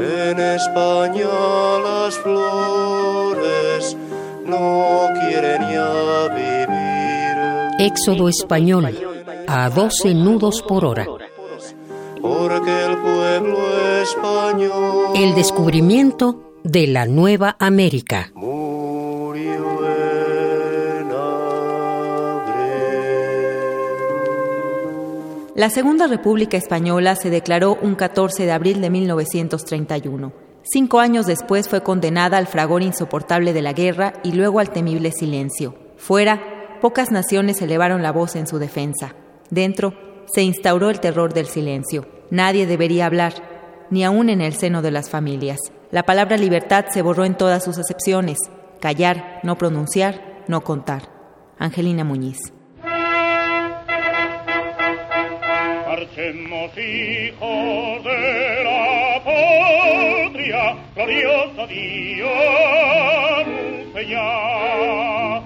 [0.00, 1.26] En España
[1.82, 3.96] las flores
[4.46, 7.36] no quieren ya vivir.
[7.80, 8.96] Éxodo español
[9.48, 11.04] a 12 nudos por hora.
[12.22, 13.58] Porque el pueblo
[14.02, 18.30] español El descubrimiento de la Nueva América.
[18.34, 19.67] murió
[25.58, 30.32] La Segunda República Española se declaró un 14 de abril de 1931.
[30.62, 35.10] Cinco años después fue condenada al fragor insoportable de la guerra y luego al temible
[35.10, 35.74] silencio.
[35.96, 39.16] Fuera, pocas naciones elevaron la voz en su defensa.
[39.50, 39.94] Dentro,
[40.32, 42.06] se instauró el terror del silencio.
[42.30, 43.32] Nadie debería hablar,
[43.90, 45.58] ni aun en el seno de las familias.
[45.90, 48.38] La palabra libertad se borró en todas sus acepciones.
[48.80, 51.10] Callar, no pronunciar, no contar.
[51.58, 52.38] Angelina Muñiz.
[56.18, 62.26] Marchemos hijos de la patria, gloriosa Dios
[63.38, 65.42] anuncie ya.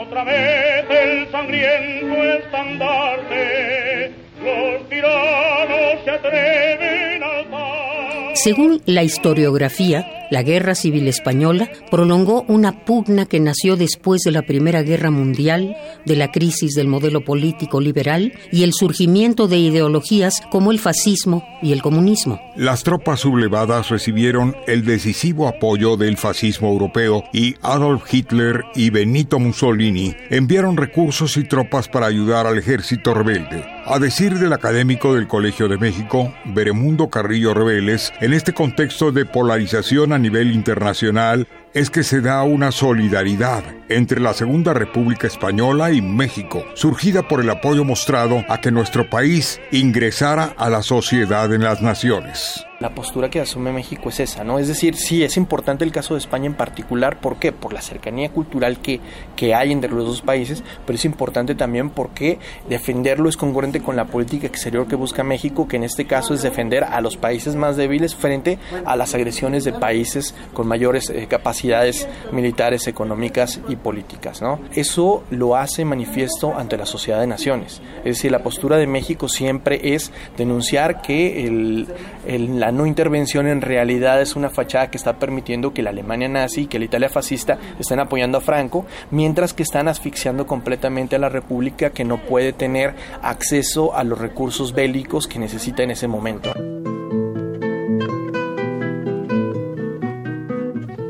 [0.00, 8.36] Otra vez el sangriento estandarte, los tiranos se atreven a alzar.
[8.36, 14.42] Según la historiografía, la Guerra Civil Española prolongó una pugna que nació después de la
[14.42, 20.42] Primera Guerra Mundial, de la crisis del modelo político liberal y el surgimiento de ideologías
[20.50, 22.40] como el fascismo y el comunismo.
[22.56, 29.38] Las tropas sublevadas recibieron el decisivo apoyo del fascismo europeo y Adolf Hitler y Benito
[29.38, 33.77] Mussolini enviaron recursos y tropas para ayudar al ejército rebelde.
[33.90, 39.24] A decir del académico del Colegio de México, Beremundo Carrillo Reveles, en este contexto de
[39.24, 45.90] polarización a nivel internacional, es que se da una solidaridad entre la Segunda República Española
[45.92, 51.52] y México, surgida por el apoyo mostrado a que nuestro país ingresara a la sociedad
[51.52, 52.64] en las naciones.
[52.80, 54.60] La postura que asume México es esa, ¿no?
[54.60, 57.50] Es decir, sí, es importante el caso de España en particular, ¿por qué?
[57.50, 59.00] Por la cercanía cultural que,
[59.34, 63.96] que hay entre los dos países, pero es importante también porque defenderlo es congruente con
[63.96, 67.56] la política exterior que busca México, que en este caso es defender a los países
[67.56, 73.74] más débiles frente a las agresiones de países con mayores eh, capacidades militares, económicas y
[73.78, 74.60] políticas, ¿no?
[74.74, 77.80] Eso lo hace manifiesto ante la sociedad de naciones.
[77.98, 81.86] Es decir, la postura de México siempre es denunciar que
[82.26, 86.62] la no intervención en realidad es una fachada que está permitiendo que la Alemania nazi
[86.62, 91.18] y que la Italia fascista estén apoyando a Franco, mientras que están asfixiando completamente a
[91.18, 96.08] la República que no puede tener acceso a los recursos bélicos que necesita en ese
[96.08, 96.52] momento.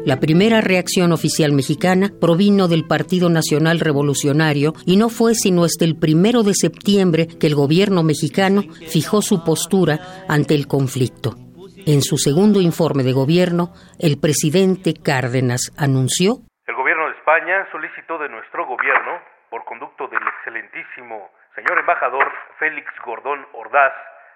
[0.09, 5.85] La primera reacción oficial mexicana provino del Partido Nacional Revolucionario y no fue sino hasta
[5.85, 11.37] el primero de septiembre que el gobierno mexicano fijó su postura ante el conflicto.
[11.85, 18.17] En su segundo informe de gobierno, el presidente Cárdenas anunció El gobierno de España solicitó
[18.17, 19.21] de nuestro gobierno,
[19.53, 23.93] por conducto del excelentísimo señor embajador Félix Gordón Ordaz,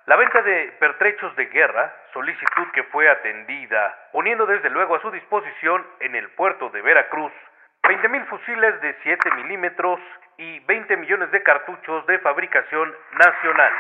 [0.06, 5.10] la venta de pertrechos de guerra, solicitud que fue atendida, poniendo desde luego a su
[5.10, 7.32] disposición en el puerto de Veracruz
[7.84, 9.98] 20.000 fusiles de 7 milímetros
[10.38, 13.72] y 20 millones de cartuchos de fabricación nacional.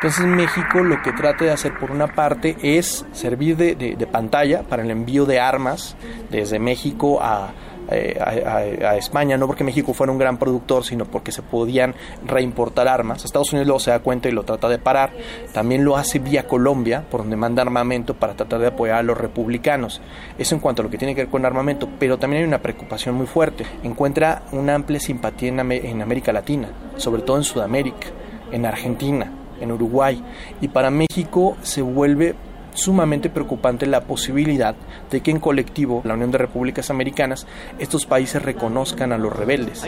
[0.00, 4.06] Entonces México lo que trata de hacer por una parte es servir de, de- de
[4.06, 5.96] pantalla para el envío de armas
[6.30, 7.50] desde México a,
[7.90, 11.94] eh, a- España, no porque México fuera un gran productor, sino porque se podían
[12.26, 13.24] reimportar armas.
[13.24, 15.12] Estados Unidos luego se da cuenta y lo trata de parar.
[15.52, 19.18] También lo hace vía Colombia, por donde manda armamento para tratar de apoyar a los
[19.18, 20.00] republicanos.
[20.38, 22.58] Eso en cuanto a lo que tiene que ver con armamento, pero también hay una
[22.62, 23.64] preocupación muy fuerte.
[23.82, 28.08] Encuentra una amplia simpatía en América Latina, sobre todo en Sudamérica,
[28.52, 30.22] en Argentina, en Uruguay.
[30.60, 32.34] Y para México se vuelve
[32.74, 34.74] sumamente preocupante la posibilidad
[35.10, 37.46] de que en colectivo, la Unión de Repúblicas Americanas,
[37.78, 39.82] estos países reconozcan a los rebeldes.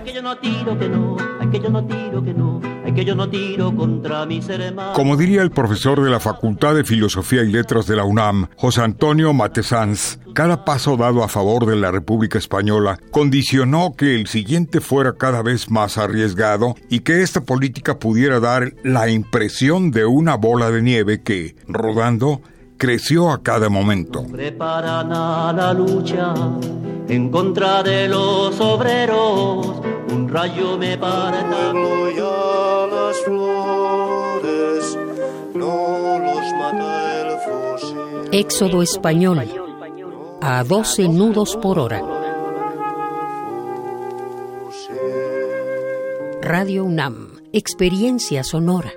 [4.95, 8.83] Como diría el profesor de la Facultad de Filosofía y Letras de la UNAM, José
[8.83, 14.81] Antonio Matesanz, cada paso dado a favor de la República Española condicionó que el siguiente
[14.81, 20.37] fuera cada vez más arriesgado y que esta política pudiera dar la impresión de una
[20.37, 22.43] bola de nieve que, rodando,
[22.85, 24.27] creció a cada momento.
[24.31, 26.35] Preparan a la lucha
[27.09, 29.81] en contra de los obreros.
[30.13, 31.73] Un rayo me parta.
[32.15, 34.99] ya las flores
[35.55, 38.29] no los mata el fusil.
[38.33, 39.49] Éxodo español
[40.43, 42.03] a 12 nudos por hora.
[46.43, 48.93] Radio UNAM, experiencia sonora.